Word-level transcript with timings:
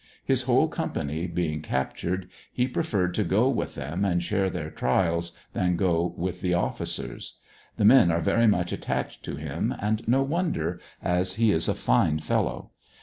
His 0.25 0.41
whole 0.49 0.67
company 0.67 1.27
being 1.27 1.61
captured, 1.61 2.27
he 2.51 2.67
pre 2.67 2.81
ferred 2.81 3.13
to 3.13 3.23
go 3.23 3.47
with 3.49 3.75
them 3.75 4.03
and 4.03 4.23
share 4.23 4.49
their 4.49 4.71
trials, 4.71 5.33
than 5.53 5.75
go 5.75 6.15
with 6.17 6.41
the 6.41 6.55
offi 6.55 6.85
cers. 6.85 7.33
The 7.77 7.85
men 7.85 8.09
are 8.11 8.19
very 8.19 8.47
much 8.47 8.71
attached 8.71 9.21
to 9.25 9.35
him 9.35 9.75
and 9.79 10.01
no 10.07 10.23
wonder, 10.23 10.79
ais 11.05 11.35
he 11.35 11.51
is 11.51 11.67
a 11.67 11.75
fine 11.75 12.17
fellow. 12.17 12.71